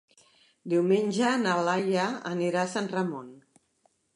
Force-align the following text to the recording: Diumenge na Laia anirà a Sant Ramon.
Diumenge 0.73 1.33
na 1.43 1.53
Laia 1.67 2.07
anirà 2.33 2.65
a 2.65 2.73
Sant 2.73 2.91
Ramon. 2.95 3.29